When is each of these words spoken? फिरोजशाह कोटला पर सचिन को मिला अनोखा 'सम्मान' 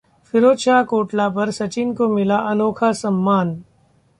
फिरोजशाह 0.33 0.81
कोटला 0.83 1.27
पर 1.35 1.51
सचिन 1.51 1.93
को 1.95 2.07
मिला 2.15 2.37
अनोखा 2.51 2.91
'सम्मान' 2.93 3.55